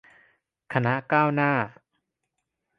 [0.73, 1.51] คณะก้าวหน้า